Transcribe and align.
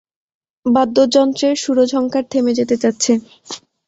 বাদ্যযন্ত্রের 0.65 1.55
সুরঝঙ্কার 1.63 2.23
থেমে 2.31 2.51
যেতে 2.59 2.75
চাচ্ছে। 2.77 3.11